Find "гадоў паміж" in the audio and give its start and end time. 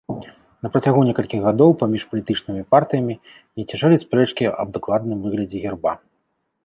1.47-2.05